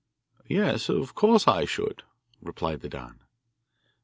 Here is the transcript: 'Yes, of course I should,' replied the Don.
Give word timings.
'Yes, 0.47 0.89
of 0.89 1.13
course 1.13 1.47
I 1.47 1.65
should,' 1.65 2.01
replied 2.41 2.79
the 2.79 2.89
Don. 2.89 3.19